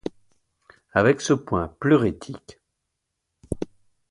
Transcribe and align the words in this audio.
Avec 0.93 1.21
ce 1.21 1.33
point 1.33 1.67
pleurétique 1.79 2.59